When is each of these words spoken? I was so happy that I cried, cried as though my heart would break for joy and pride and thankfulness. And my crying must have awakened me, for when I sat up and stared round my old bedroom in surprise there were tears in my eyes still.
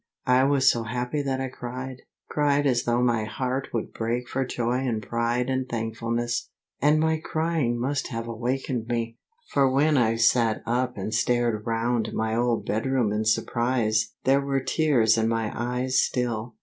I 0.25 0.45
was 0.45 0.67
so 0.67 0.81
happy 0.85 1.21
that 1.21 1.39
I 1.39 1.47
cried, 1.47 1.97
cried 2.27 2.65
as 2.65 2.85
though 2.85 3.03
my 3.03 3.23
heart 3.25 3.67
would 3.71 3.93
break 3.93 4.27
for 4.27 4.43
joy 4.43 4.79
and 4.79 4.99
pride 4.99 5.47
and 5.47 5.69
thankfulness. 5.69 6.49
And 6.81 6.99
my 6.99 7.17
crying 7.19 7.79
must 7.79 8.07
have 8.07 8.27
awakened 8.27 8.87
me, 8.87 9.19
for 9.51 9.69
when 9.69 9.97
I 9.97 10.15
sat 10.15 10.63
up 10.65 10.97
and 10.97 11.13
stared 11.13 11.67
round 11.67 12.13
my 12.13 12.35
old 12.35 12.65
bedroom 12.65 13.11
in 13.11 13.25
surprise 13.25 14.15
there 14.23 14.41
were 14.41 14.59
tears 14.61 15.19
in 15.19 15.27
my 15.27 15.51
eyes 15.53 16.01
still. 16.01 16.55